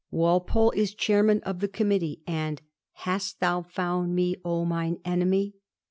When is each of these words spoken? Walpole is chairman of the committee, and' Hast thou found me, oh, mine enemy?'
Walpole 0.09 0.71
is 0.71 0.95
chairman 0.95 1.41
of 1.41 1.59
the 1.59 1.67
committee, 1.67 2.23
and' 2.25 2.59
Hast 3.05 3.39
thou 3.39 3.61
found 3.61 4.15
me, 4.15 4.35
oh, 4.43 4.65
mine 4.65 4.97
enemy?' 5.05 5.53